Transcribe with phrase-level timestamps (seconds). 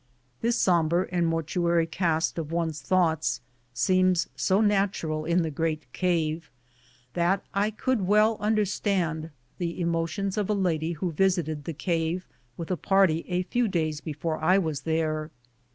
[0.41, 3.39] This sombre and mortuary cast of one's thoughts
[3.71, 6.49] seems so natural in the great cave,
[7.13, 9.29] that I could well un derstand
[9.59, 12.27] the emotions of a lady who visited the cave
[12.57, 15.29] with a party a few days before I was there.